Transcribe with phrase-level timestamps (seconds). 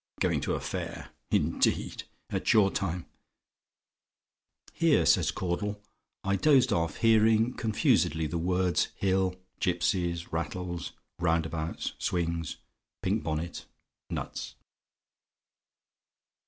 [0.19, 2.05] "Going to a fair, indeed!
[2.31, 3.05] At your time"
[4.73, 5.79] "Here," says Caudle,
[6.23, 12.57] "I dozed off hearing confusedly the words hill gipsies rattles roundabouts swings
[13.03, 13.65] pink bonnet
[14.09, 14.55] nuts."